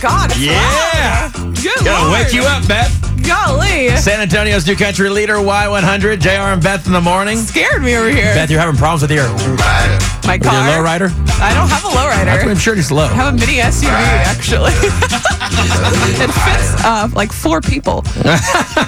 God. 0.00 0.36
Yeah. 0.36 1.30
loud. 1.34 1.56
Good 1.56 1.84
Gonna 1.84 2.08
Lord. 2.08 2.24
wake 2.24 2.32
you 2.32 2.42
up, 2.42 2.66
Beth. 2.68 2.92
Golly. 3.26 3.88
San 3.96 4.20
Antonio's 4.20 4.66
new 4.66 4.76
country 4.76 5.10
leader, 5.10 5.34
Y100, 5.36 6.20
JR 6.20 6.52
and 6.52 6.62
Beth 6.62 6.86
in 6.86 6.92
the 6.92 7.00
morning. 7.00 7.38
Scared 7.38 7.82
me 7.82 7.96
over 7.96 8.08
here. 8.08 8.32
Beth, 8.34 8.50
you're 8.50 8.60
having 8.60 8.76
problems 8.76 9.02
with 9.02 9.10
your, 9.10 9.26
with 10.28 10.44
My 10.44 10.52
your 10.52 10.84
car. 10.84 10.84
lowrider? 10.84 11.40
I 11.40 11.54
don't 11.54 11.68
have 11.68 11.84
a 11.84 11.88
lowrider. 11.88 12.50
I'm 12.50 12.56
sure 12.56 12.76
it's 12.76 12.90
low. 12.90 13.04
I 13.04 13.08
have 13.14 13.34
a 13.34 13.36
mini 13.36 13.58
SUV, 13.58 13.88
actually. 13.90 14.72
it 16.20 16.30
fits 16.32 16.84
uh, 16.84 17.08
like 17.14 17.32
four 17.32 17.60
people. 17.60 18.04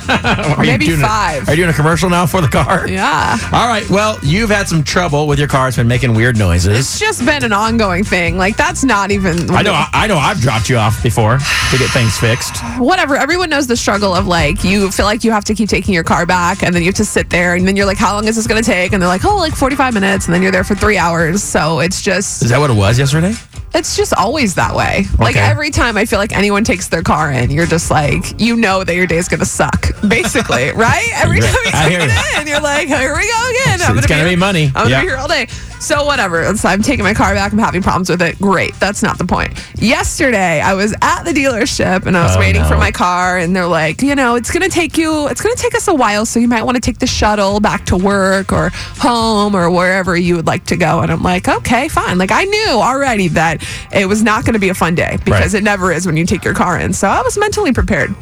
Are 0.08 0.64
you 0.64 0.72
maybe 0.72 0.86
doing 0.86 1.00
a- 1.00 1.06
five. 1.06 1.48
are 1.48 1.52
you 1.52 1.56
doing 1.58 1.70
a 1.70 1.72
commercial 1.72 2.10
now 2.10 2.26
for 2.26 2.40
the 2.40 2.48
car? 2.48 2.88
Yeah. 2.88 3.38
All 3.52 3.68
right. 3.68 3.88
Well, 3.88 4.18
you've 4.22 4.50
had 4.50 4.68
some 4.68 4.82
trouble 4.82 5.26
with 5.26 5.38
your 5.38 5.48
car. 5.48 5.68
It's 5.68 5.76
been 5.76 5.88
making 5.88 6.14
weird 6.14 6.36
noises. 6.36 6.78
It's 6.78 6.98
just 6.98 7.24
been 7.24 7.44
an 7.44 7.52
ongoing 7.52 8.04
thing. 8.04 8.36
Like, 8.36 8.56
that's 8.56 8.84
not 8.84 9.10
even. 9.10 9.50
I 9.50 9.62
know. 9.62 9.72
I, 9.72 9.88
I 9.92 10.06
know. 10.06 10.16
I've 10.18 10.40
dropped 10.40 10.68
you 10.68 10.76
off 10.76 11.02
before 11.02 11.38
to 11.38 11.78
get 11.78 11.90
things 11.90 12.16
fixed. 12.18 12.56
whatever. 12.78 13.16
Everyone 13.16 13.48
knows 13.50 13.66
the 13.66 13.76
struggle 13.76 14.14
of 14.14 14.26
like 14.26 14.64
you 14.64 14.90
feel 14.90 15.06
like 15.06 15.22
you 15.24 15.30
have 15.30 15.44
to 15.44 15.54
keep 15.54 15.68
taking 15.68 15.94
your 15.94 16.04
car 16.04 16.26
back, 16.26 16.62
and 16.62 16.74
then 16.74 16.82
you 16.82 16.86
have 16.88 16.94
to 16.96 17.04
sit 17.04 17.30
there, 17.30 17.54
and 17.54 17.66
then 17.66 17.76
you're 17.76 17.86
like, 17.86 17.98
"How 17.98 18.14
long 18.14 18.26
is 18.26 18.36
this 18.36 18.46
going 18.46 18.62
to 18.62 18.66
take?" 18.68 18.92
And 18.92 19.00
they're 19.00 19.08
like, 19.08 19.24
"Oh, 19.24 19.36
like 19.36 19.54
45 19.54 19.94
minutes," 19.94 20.26
and 20.26 20.34
then 20.34 20.42
you're 20.42 20.52
there 20.52 20.64
for 20.64 20.74
three 20.74 20.98
hours. 20.98 21.29
So 21.38 21.80
it's 21.80 22.02
just 22.02 22.42
Is 22.42 22.50
that 22.50 22.58
what 22.58 22.70
it 22.70 22.76
was 22.76 22.98
yesterday? 22.98 23.34
it's 23.72 23.96
just 23.96 24.12
always 24.14 24.56
that 24.56 24.74
way. 24.74 25.04
Like 25.18 25.36
Okay. 25.36 25.44
every 25.44 25.70
time 25.70 25.96
I 25.96 26.04
feel 26.04 26.18
like 26.18 26.32
anyone 26.36 26.64
takes 26.64 26.88
their 26.88 27.02
car 27.02 27.30
in, 27.30 27.50
you're 27.52 27.66
just 27.66 27.88
like, 27.90 28.40
you 28.40 28.56
know 28.56 28.82
that 28.82 28.94
your 28.96 29.06
day 29.06 29.16
is 29.18 29.28
gonna 29.28 29.44
suck, 29.44 29.92
basically, 30.08 30.72
right? 30.74 31.08
Every 31.14 31.38
time 31.40 31.54
you 31.64 31.70
I 31.72 31.82
take 31.88 31.90
hear 31.92 32.00
it 32.02 32.10
you. 32.34 32.40
in, 32.40 32.46
you're 32.48 32.60
like, 32.60 32.88
here 32.88 33.14
we 33.16 33.22
go 33.30 33.50
again. 33.74 33.80
It's- 33.80 33.98
it's 33.98 34.06
gonna 34.06 34.20
here- 34.22 34.30
be 34.30 34.36
money. 34.36 34.66
I'm 34.66 34.72
gonna 34.84 34.90
Yeah. 34.90 35.00
be 35.02 35.06
here 35.08 35.16
all 35.16 35.28
day. 35.28 35.46
So 35.80 36.04
whatever. 36.04 36.54
So 36.56 36.68
I'm 36.68 36.82
taking 36.82 37.04
my 37.04 37.14
car 37.14 37.32
back. 37.34 37.52
I'm 37.52 37.58
having 37.58 37.80
problems 37.82 38.10
with 38.10 38.20
it. 38.20 38.38
Great. 38.38 38.78
That's 38.80 39.02
not 39.02 39.16
the 39.16 39.24
point. 39.24 39.52
Yesterday, 39.78 40.60
I 40.60 40.74
was 40.74 40.94
at 41.00 41.22
the 41.24 41.32
dealership 41.32 42.04
and 42.04 42.18
I 42.18 42.22
was 42.22 42.36
Oh, 42.36 42.38
waiting 42.38 42.62
for 42.64 42.76
my 42.76 42.90
car, 42.90 43.38
and 43.38 43.56
they're 43.56 43.66
like, 43.66 44.02
you 44.02 44.14
know, 44.14 44.34
it's 44.34 44.50
gonna 44.50 44.68
take 44.68 44.98
you, 44.98 45.26
it's 45.28 45.40
gonna 45.40 45.54
take 45.54 45.74
us 45.74 45.88
a 45.88 45.94
while, 45.94 46.26
so 46.26 46.38
you 46.38 46.48
might 46.48 46.64
want 46.64 46.74
to 46.76 46.80
take 46.82 46.98
the 46.98 47.06
shuttle 47.06 47.60
back 47.60 47.86
to 47.86 47.96
work 47.96 48.52
or 48.52 48.70
home 48.98 49.54
or 49.56 49.70
wherever 49.70 50.14
you 50.16 50.36
would 50.36 50.46
like 50.46 50.66
to 50.66 50.76
go. 50.76 51.00
And 51.00 51.10
I'm 51.10 51.22
like, 51.22 51.48
okay, 51.48 51.88
fine. 51.88 52.18
Like 52.18 52.30
I 52.30 52.44
knew 52.44 52.68
already 52.72 53.28
that 53.28 53.62
it 53.90 54.04
was 54.06 54.22
not 54.22 54.44
going 54.44 54.52
to 54.54 54.60
be 54.60 54.68
a 54.68 54.74
fun 54.74 54.94
day 54.94 55.16
because 55.24 55.54
Right. 55.54 55.60
it 55.60 55.64
never 55.64 55.92
is 55.92 56.04
when 56.06 56.16
you 56.18 56.26
take 56.26 56.44
your 56.44 56.54
car 56.54 56.78
in. 56.78 56.92
So 56.92 57.08
I 57.08 57.22
was 57.22 57.38
mentally 57.38 57.72
prepared. 57.72 58.14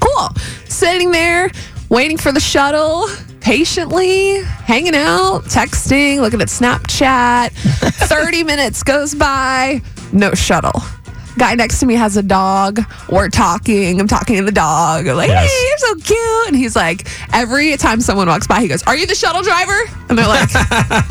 Cool. 0.00 0.28
Sitting 0.68 1.10
there, 1.10 1.50
waiting 1.90 2.16
for 2.16 2.32
the 2.32 2.40
shuttle, 2.40 3.08
patiently 3.46 4.42
hanging 4.64 4.96
out, 4.96 5.44
texting, 5.44 6.18
looking 6.18 6.40
at 6.40 6.48
Snapchat. 6.48 7.52
30 8.08 8.42
minutes 8.42 8.82
goes 8.82 9.14
by, 9.14 9.80
no 10.12 10.34
shuttle. 10.34 10.82
Guy 11.38 11.54
next 11.54 11.80
to 11.80 11.86
me 11.86 11.94
has 11.94 12.16
a 12.16 12.22
dog. 12.22 12.80
We're 13.10 13.28
talking. 13.28 14.00
I'm 14.00 14.08
talking 14.08 14.36
to 14.36 14.42
the 14.44 14.52
dog. 14.52 15.06
I'm 15.06 15.16
like, 15.16 15.28
Yes. 15.28 15.50
hey, 15.50 15.66
you're 15.68 15.78
so 15.78 15.94
cute. 16.06 16.46
And 16.48 16.56
he's 16.56 16.74
like, 16.74 17.06
every 17.34 17.76
time 17.76 18.00
someone 18.00 18.26
walks 18.28 18.46
by, 18.46 18.60
he 18.60 18.68
goes, 18.68 18.82
Are 18.84 18.96
you 18.96 19.06
the 19.06 19.14
shuttle 19.14 19.42
driver? 19.42 19.78
And 20.08 20.16
they're 20.18 20.26
like, 20.26 20.48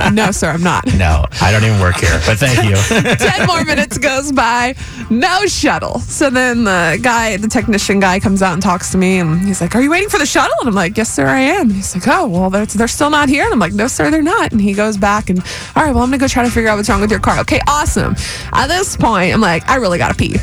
No, 0.13 0.31
sir, 0.31 0.49
I'm 0.49 0.63
not. 0.63 0.85
No, 0.95 1.25
I 1.41 1.51
don't 1.51 1.63
even 1.63 1.79
work 1.79 1.97
here. 1.97 2.19
But 2.25 2.37
thank 2.39 2.63
you. 2.67 2.75
10 3.15 3.45
more 3.47 3.63
minutes 3.65 3.97
goes 3.97 4.31
by, 4.31 4.73
no 5.09 5.45
shuttle. 5.45 5.99
So 5.99 6.29
then 6.29 6.63
the 6.63 6.99
guy, 7.01 7.37
the 7.37 7.47
technician 7.47 7.99
guy 7.99 8.19
comes 8.19 8.41
out 8.41 8.53
and 8.53 8.61
talks 8.61 8.91
to 8.93 8.97
me 8.97 9.19
and 9.19 9.39
he's 9.41 9.61
like, 9.61 9.75
Are 9.75 9.81
you 9.81 9.91
waiting 9.91 10.09
for 10.09 10.17
the 10.17 10.25
shuttle? 10.25 10.55
And 10.61 10.69
I'm 10.69 10.75
like, 10.75 10.97
Yes, 10.97 11.13
sir, 11.13 11.27
I 11.27 11.39
am. 11.41 11.69
He's 11.69 11.93
like, 11.93 12.07
Oh, 12.07 12.27
well, 12.27 12.49
they're, 12.49 12.65
they're 12.65 12.87
still 12.87 13.09
not 13.11 13.29
here. 13.29 13.43
And 13.43 13.53
I'm 13.53 13.59
like, 13.59 13.73
No, 13.73 13.87
sir, 13.87 14.09
they're 14.09 14.23
not. 14.23 14.51
And 14.51 14.59
he 14.61 14.73
goes 14.73 14.97
back 14.97 15.29
and, 15.29 15.39
All 15.75 15.83
right, 15.83 15.93
well, 15.93 16.03
I'm 16.03 16.09
going 16.09 16.19
to 16.19 16.23
go 16.23 16.27
try 16.27 16.43
to 16.43 16.49
figure 16.51 16.69
out 16.69 16.77
what's 16.77 16.89
wrong 16.89 17.01
with 17.01 17.11
your 17.11 17.19
car. 17.19 17.39
Okay, 17.41 17.59
awesome. 17.67 18.15
At 18.53 18.67
this 18.67 18.97
point, 18.97 19.33
I'm 19.33 19.41
like, 19.41 19.69
I 19.69 19.75
really 19.75 19.97
got 19.99 20.09
to 20.09 20.14
pee. 20.17 20.35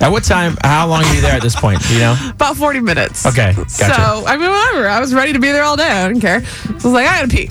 At 0.00 0.10
what 0.10 0.24
time? 0.24 0.56
How 0.62 0.88
long 0.88 1.04
are 1.04 1.14
you 1.14 1.20
there 1.20 1.32
at 1.32 1.42
this 1.42 1.54
point? 1.54 1.78
You 1.90 2.00
know? 2.00 2.16
About 2.30 2.56
40 2.56 2.80
minutes. 2.80 3.24
Okay, 3.24 3.52
gotcha. 3.54 3.94
So, 3.94 4.26
I 4.26 4.36
mean, 4.36 4.50
whatever. 4.50 4.88
I 4.88 4.98
was 5.00 5.14
ready 5.14 5.32
to 5.32 5.38
be 5.38 5.52
there 5.52 5.62
all 5.62 5.76
day. 5.76 5.88
I 5.88 6.08
didn't 6.08 6.22
care. 6.22 6.44
So 6.44 6.70
I 6.70 6.72
was 6.72 6.84
like, 6.86 7.06
I 7.06 7.20
gotta 7.20 7.28
pee. 7.28 7.48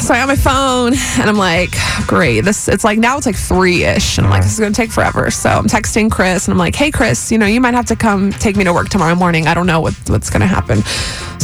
So 0.00 0.12
I 0.12 0.18
got 0.18 0.28
my 0.28 0.36
phone 0.36 0.92
and 1.18 1.30
I'm 1.30 1.38
like, 1.38 1.74
great. 2.06 2.42
This 2.42 2.68
it's 2.68 2.84
like 2.84 2.98
now 2.98 3.16
it's 3.16 3.24
like 3.24 3.36
three 3.36 3.84
ish. 3.84 4.18
And 4.18 4.26
I'm 4.26 4.30
like, 4.30 4.42
this 4.42 4.52
is 4.52 4.60
gonna 4.60 4.74
take 4.74 4.90
forever. 4.90 5.30
So 5.30 5.48
I'm 5.48 5.64
texting 5.64 6.10
Chris 6.10 6.46
and 6.46 6.52
I'm 6.52 6.58
like, 6.58 6.74
hey 6.74 6.90
Chris, 6.90 7.32
you 7.32 7.38
know, 7.38 7.46
you 7.46 7.58
might 7.58 7.72
have 7.72 7.86
to 7.86 7.96
come 7.96 8.30
take 8.30 8.54
me 8.54 8.64
to 8.64 8.72
work 8.74 8.90
tomorrow 8.90 9.14
morning. 9.14 9.46
I 9.46 9.54
don't 9.54 9.66
know 9.66 9.80
what, 9.80 9.94
what's 10.08 10.28
gonna 10.28 10.46
happen. 10.46 10.82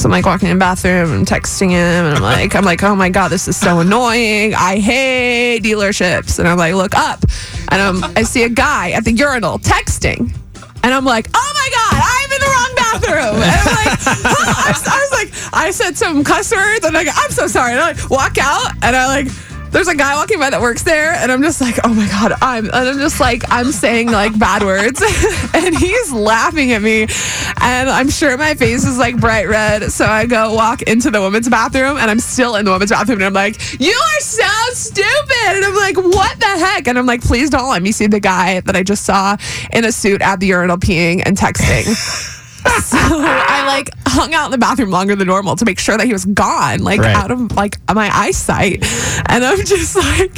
So 0.01 0.07
I'm 0.07 0.13
like 0.13 0.25
walking 0.25 0.49
in 0.49 0.57
the 0.57 0.59
bathroom 0.59 1.13
and 1.13 1.27
texting 1.27 1.69
him 1.69 2.07
and 2.07 2.17
I'm 2.17 2.23
like, 2.23 2.57
I'm 2.57 2.65
like, 2.65 2.83
oh 2.83 2.97
my 2.97 3.11
god, 3.11 3.29
this 3.29 3.47
is 3.47 3.55
so 3.55 3.81
annoying. 3.81 4.55
I 4.55 4.79
hate 4.79 5.61
dealerships. 5.63 6.39
And 6.39 6.49
I'm 6.49 6.57
like, 6.57 6.73
look 6.73 6.95
up. 6.95 7.23
And 7.69 7.83
um, 7.83 8.13
I 8.17 8.23
see 8.23 8.45
a 8.45 8.49
guy 8.49 8.93
at 8.93 9.05
the 9.05 9.13
urinal 9.13 9.59
texting. 9.59 10.35
And 10.83 10.95
I'm 10.95 11.05
like, 11.05 11.29
oh 11.35 11.53
my 11.55 11.69
God, 11.71 12.01
I'm 12.03 12.33
in 12.33 12.41
the 12.41 12.47
wrong 12.47 12.73
bathroom. 12.77 13.43
And 13.43 13.61
I'm 13.61 13.75
like, 13.77 13.99
I, 14.07 14.73
was, 14.73 14.89
I 14.89 15.09
was 15.11 15.13
like, 15.13 15.53
I 15.53 15.71
said 15.71 15.99
some 15.99 16.25
cuss 16.25 16.51
words 16.51 16.87
and 16.87 16.97
I 16.97 17.05
go, 17.05 17.11
I'm 17.15 17.31
so 17.31 17.47
sorry. 17.47 17.73
And 17.73 17.81
I 17.81 17.93
like, 17.93 18.09
walk 18.09 18.39
out 18.39 18.73
and 18.83 18.97
I 18.97 19.07
like, 19.07 19.27
there's 19.71 19.89
a 19.89 19.95
guy 19.95 20.15
walking 20.17 20.39
by 20.39 20.51
that 20.51 20.61
works 20.61 20.83
there 20.83 21.13
and 21.13 21.31
I'm 21.31 21.43
just 21.43 21.61
like, 21.61 21.79
oh 21.85 21.95
my 21.95 22.07
God, 22.09 22.33
I'm, 22.43 22.67
and 22.67 22.75
I'm 22.75 22.99
just 22.99 23.21
like, 23.21 23.45
I'm 23.51 23.71
saying 23.71 24.11
like 24.11 24.37
bad 24.39 24.63
words 24.63 25.01
and 25.55 25.77
he's 25.77 26.13
laughing 26.13 26.73
at 26.73 26.83
me 26.83 27.03
and 27.03 27.89
I'm 27.89 28.11
sure 28.11 28.37
my 28.37 28.55
face 28.55 28.85
is 28.85 28.99
like 28.99 29.21
bright 29.21 29.49
red. 29.49 29.93
So 29.93 30.05
I 30.05 30.27
go 30.27 30.55
walk 30.55 30.83
into 30.83 31.11
the 31.11 31.21
women's 31.21 31.49
bathroom 31.49 31.97
and 31.99 32.11
I'm 32.11 32.19
still 32.19 32.57
in 32.57 32.65
the 32.65 32.73
women's 32.73 32.91
bathroom 32.91 33.19
and 33.19 33.27
I'm 33.27 33.33
like, 33.33 33.81
you 33.81 33.93
are 33.93 34.21
so 34.21 34.49
stupid. 34.73 35.37
And 35.47 35.65
I'm 35.65 35.77
like, 35.77 35.97
what 35.97 36.39
the 36.41 36.47
heck? 36.47 36.89
And 36.89 36.99
I'm 36.99 37.07
like, 37.07 37.23
please 37.23 37.51
don't 37.51 37.69
let 37.69 37.83
me 37.83 37.93
see 37.93 38.09
the 38.09 38.21
guy 38.21 38.61
that 38.61 38.77
I 38.77 38.83
just 38.83 39.05
saw 39.05 39.37
in 39.73 39.85
a 39.85 39.93
suit 39.93 40.21
at 40.21 40.41
the 40.41 40.49
urinal 40.49 40.79
peeing 40.79 41.23
and 41.25 41.37
texting. 41.37 41.85
so 42.83 42.99
I 42.99 43.65
like 43.67 43.91
hung 44.21 44.35
out 44.35 44.45
in 44.47 44.51
the 44.51 44.59
bathroom 44.59 44.91
longer 44.91 45.17
than 45.17 45.27
normal 45.27 45.57
to 45.57 45.65
make 45.65 45.79
sure 45.79 45.97
that 45.97 46.07
he 46.07 46.13
was 46.13 46.27
gone, 46.27 46.81
like 46.83 47.01
Right. 47.01 47.17
out 47.17 47.31
of 47.31 47.53
like 47.57 47.79
my 47.95 48.11
eyesight. 48.15 48.85
And 49.27 49.43
I'm 49.43 49.65
just 49.65 49.97
like, 49.97 50.35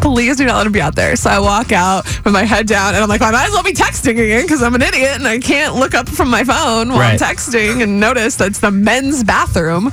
please 0.00 0.36
do 0.36 0.44
not 0.44 0.58
let 0.58 0.66
him 0.66 0.72
be 0.72 0.80
out 0.80 0.94
there. 0.94 1.16
So 1.16 1.30
I 1.30 1.40
walk 1.40 1.72
out 1.72 2.04
with 2.24 2.32
my 2.32 2.44
head 2.44 2.66
down 2.68 2.94
and 2.94 3.02
I'm 3.02 3.08
like, 3.08 3.22
I 3.22 3.32
might 3.32 3.46
as 3.46 3.50
well 3.52 3.64
be 3.64 3.72
texting 3.72 4.12
again 4.12 4.42
because 4.42 4.62
I'm 4.62 4.74
an 4.76 4.82
idiot 4.82 5.16
and 5.16 5.26
I 5.26 5.38
can't 5.40 5.74
look 5.74 5.94
up 5.94 6.08
from 6.08 6.30
my 6.30 6.44
phone 6.44 6.90
while 6.90 7.00
I'm 7.00 7.18
texting 7.18 7.82
and 7.82 7.98
notice 7.98 8.36
that 8.36 8.48
it's 8.48 8.60
the 8.60 8.70
men's 8.70 9.24
bathroom. 9.24 9.90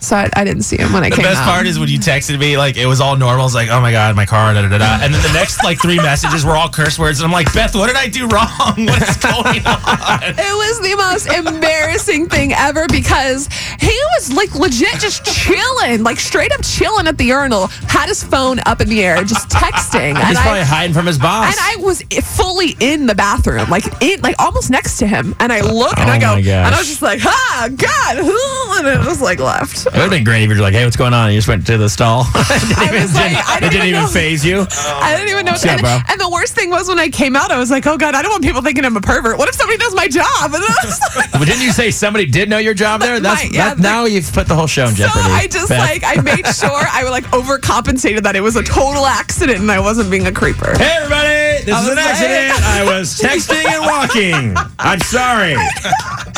So 0.00 0.16
I, 0.16 0.28
I 0.36 0.44
didn't 0.44 0.62
see 0.62 0.76
him 0.78 0.92
when 0.92 1.02
I 1.02 1.10
The 1.10 1.16
came 1.16 1.24
The 1.24 1.30
best 1.30 1.40
out. 1.42 1.50
part 1.52 1.66
is 1.66 1.78
when 1.78 1.88
you 1.88 1.98
texted 1.98 2.38
me, 2.38 2.56
like 2.56 2.76
it 2.76 2.86
was 2.86 3.00
all 3.00 3.16
normal. 3.16 3.46
It's 3.46 3.54
like, 3.54 3.68
oh 3.68 3.80
my 3.80 3.90
god, 3.92 4.14
my 4.16 4.26
car, 4.26 4.54
da 4.54 4.62
da 4.62 4.68
da 4.68 4.78
da. 4.78 4.98
And 5.04 5.12
then 5.12 5.20
the 5.22 5.32
next 5.32 5.62
like 5.64 5.80
three 5.80 5.96
messages 5.96 6.44
were 6.44 6.56
all 6.56 6.68
curse 6.68 6.98
words, 6.98 7.18
and 7.20 7.26
I'm 7.26 7.32
like, 7.32 7.52
Beth, 7.52 7.74
what 7.74 7.88
did 7.88 7.96
I 7.96 8.08
do 8.08 8.26
wrong? 8.28 8.48
What 8.88 9.02
is 9.08 9.16
going 9.16 9.66
on? 9.66 10.22
It 10.38 10.54
was 10.54 10.80
the 10.80 10.94
most 10.96 11.26
embarrassing 11.26 12.28
thing 12.28 12.52
ever 12.52 12.86
because 12.88 13.48
he 13.80 13.98
was 14.16 14.32
like 14.32 14.54
legit 14.54 15.00
just 15.00 15.24
chilling, 15.24 16.02
like 16.04 16.18
straight 16.20 16.52
up 16.52 16.62
chilling 16.62 17.06
at 17.06 17.18
the 17.18 17.24
urinal, 17.24 17.66
had 17.88 18.06
his 18.08 18.22
phone 18.22 18.60
up 18.66 18.80
in 18.80 18.88
the 18.88 19.02
air, 19.02 19.22
just 19.24 19.48
texting. 19.48 20.16
He's 20.16 20.24
and 20.28 20.36
probably 20.38 20.60
I 20.60 20.64
hiding 20.64 20.94
from 20.94 21.06
his 21.06 21.18
boss. 21.18 21.46
and 21.46 21.56
I 21.60 21.82
was 21.84 22.02
fully 22.22 22.76
in 22.80 23.06
the 23.06 23.14
bathroom, 23.14 23.68
like 23.68 23.84
in, 24.02 24.20
like 24.20 24.36
almost 24.38 24.70
next 24.70 24.98
to 24.98 25.06
him. 25.06 25.34
And 25.40 25.52
I 25.52 25.60
look 25.60 25.98
and 25.98 26.08
Oh 26.08 26.12
I 26.12 26.18
go, 26.20 26.34
and 26.36 26.74
I 26.74 26.78
was 26.78 26.86
just 26.88 27.02
like, 27.02 27.20
"Ha, 27.22 27.68
God!" 27.76 28.18
And 28.78 28.86
it 28.86 29.04
was 29.06 29.20
like 29.20 29.40
left. 29.40 29.87
It 29.88 29.92
would 29.94 30.00
have 30.02 30.10
been 30.10 30.24
great 30.24 30.42
if 30.42 30.50
you 30.50 30.56
were 30.56 30.62
like, 30.62 30.74
"Hey, 30.74 30.84
what's 30.84 30.96
going 30.96 31.14
on?" 31.14 31.26
And 31.26 31.34
you 31.34 31.38
just 31.38 31.48
went 31.48 31.66
to 31.66 31.78
the 31.78 31.88
stall. 31.88 32.24
I 32.34 32.88
was 32.92 33.14
like, 33.14 33.32
I 33.36 33.58
it 33.62 33.70
didn't, 33.70 33.88
even 33.88 34.06
faze 34.06 34.44
you. 34.44 34.66
I 34.70 35.14
didn't 35.16 35.30
even 35.30 35.44
know. 35.46 35.54
Yeah, 35.64 35.72
and, 35.72 35.80
bro. 35.80 35.98
and 36.08 36.20
the 36.20 36.28
worst 36.28 36.54
thing 36.54 36.70
was 36.70 36.88
when 36.88 36.98
I 36.98 37.08
came 37.08 37.36
out, 37.36 37.50
I 37.50 37.58
was 37.58 37.70
like, 37.70 37.86
"Oh 37.86 37.96
God, 37.96 38.14
I 38.14 38.22
don't 38.22 38.30
want 38.30 38.44
people 38.44 38.62
thinking 38.62 38.84
I'm 38.84 38.96
a 38.96 39.00
pervert. 39.00 39.38
What 39.38 39.48
if 39.48 39.54
somebody 39.54 39.78
knows 39.78 39.94
my 39.94 40.08
job?" 40.08 40.26
And 40.58 40.64
I 40.64 40.74
was 40.84 41.00
like, 41.16 41.30
But 41.32 41.44
didn't 41.46 41.62
you 41.62 41.72
say 41.72 41.90
somebody 41.90 42.26
did 42.26 42.48
know 42.48 42.58
your 42.58 42.74
job 42.74 43.00
there? 43.00 43.20
That's 43.20 43.44
Right, 43.44 43.52
yeah, 43.52 43.74
that, 43.74 43.78
now 43.78 44.04
you've 44.04 44.32
put 44.32 44.46
the 44.46 44.54
whole 44.54 44.66
show 44.66 44.86
in 44.86 44.94
So 44.94 45.04
jeopardy. 45.04 45.30
I 45.30 45.46
just 45.46 45.68
Beth. 45.68 45.78
like 45.80 46.02
I 46.04 46.20
made 46.22 46.46
sure 46.46 46.70
I 46.74 47.08
like 47.08 47.24
overcompensated 47.26 48.22
that 48.22 48.36
it 48.36 48.40
was 48.40 48.56
a 48.56 48.62
total 48.62 49.06
accident 49.06 49.60
and 49.60 49.70
I 49.70 49.80
wasn't 49.80 50.10
being 50.10 50.26
a 50.26 50.32
creeper. 50.32 50.76
Hey 50.76 50.96
everybody, 50.96 51.28
this 51.68 51.76
I 51.76 51.82
is 51.82 51.88
an 51.88 51.96
like- 51.96 52.06
accident. 52.06 52.64
I 52.64 52.84
was 52.84 53.18
texting 53.18 53.64
and 53.68 53.84
walking. 53.84 54.56
I'm 54.78 55.00
sorry. 55.00 55.54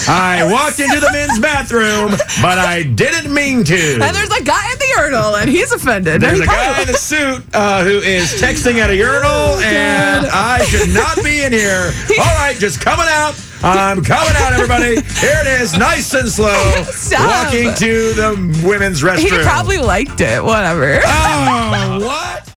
I 0.08 0.48
walked 0.50 0.80
into 0.80 0.98
the 0.98 1.10
men's 1.12 1.38
bathroom, 1.38 2.10
but 2.42 2.58
I 2.58 2.82
didn't 2.82 3.32
mean 3.32 3.62
to. 3.64 3.92
And 4.02 4.14
there's 4.16 4.30
a 4.30 4.42
guy 4.42 4.72
at 4.72 4.78
the 4.78 4.86
urinal 4.98 5.36
and 5.36 5.48
he's 5.48 5.70
offended. 5.72 6.20
There's 6.20 6.38
He 6.38 6.44
a 6.44 6.46
guy 6.46 6.82
in 6.82 6.88
a 6.88 6.94
suit 6.94 7.44
uh, 7.52 7.84
who 7.84 7.98
is 7.98 8.32
texting 8.40 8.76
at 8.78 8.90
a 8.90 8.96
urinal, 8.96 9.60
and 9.60 10.26
I 10.26 10.64
should 10.64 10.88
not 10.92 11.22
be 11.22 11.42
in 11.44 11.52
here. 11.52 11.92
All 12.18 12.34
right, 12.36 12.56
just 12.58 12.80
coming 12.80 13.06
out. 13.08 13.34
I'm 13.62 14.02
coming 14.02 14.32
out, 14.36 14.54
everybody. 14.54 14.94
Here 15.20 15.36
it 15.44 15.60
is, 15.60 15.76
nice 15.76 16.14
and 16.14 16.26
slow, 16.30 16.82
Stop. 16.86 17.44
walking 17.52 17.74
to 17.74 18.12
the 18.14 18.62
women's 18.66 19.02
restroom. 19.02 19.18
he 19.38 19.42
probably 19.42 19.76
liked 19.76 20.22
it. 20.22 20.42
Whatever. 20.42 21.00
Oh, 21.04 21.98
what? 22.00 22.48